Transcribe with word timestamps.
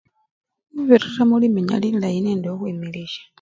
Khubirira 0.73 1.23
mulimenya 1.29 1.75
lilayi 1.83 2.19
nende 2.21 2.47
khukhwimilisha. 2.49 3.21